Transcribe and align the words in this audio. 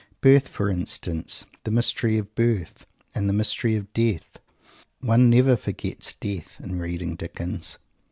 Birth, 0.19 0.47
for 0.47 0.67
instance 0.67 1.45
the 1.63 1.69
mystery 1.69 2.17
of 2.17 2.33
birth 2.33 2.87
and 3.13 3.29
the 3.29 3.33
mystery 3.33 3.75
of 3.75 3.93
death. 3.93 4.39
One 5.01 5.29
never 5.29 5.55
forgets 5.55 6.15
death 6.15 6.59
in 6.59 6.79
reading 6.79 7.15
Dickens. 7.15 7.77